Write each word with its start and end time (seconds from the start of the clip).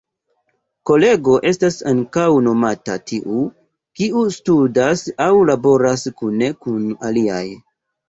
Kolego 0.89 1.35
estas 1.49 1.77
ankaŭ 1.91 2.23
nomata 2.47 2.97
tiu, 3.11 3.45
kiu 4.01 4.27
studas 4.41 5.07
aŭ 5.29 5.31
laboras 5.55 6.11
kune 6.19 6.53
kun 6.67 6.87
aliaj. 7.11 7.49